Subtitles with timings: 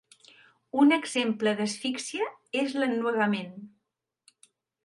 [0.83, 2.31] Un exemple d'asfíxia
[2.63, 3.55] és l'ennuegament.